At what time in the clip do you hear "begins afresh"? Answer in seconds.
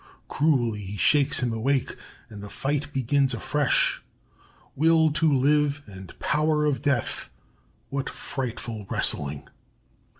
2.91-4.01